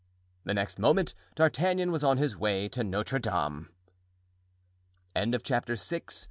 [0.45, 3.69] The next moment D'Artagnan was on his way to Notre Dame.
[5.43, 6.05] Chapter VII.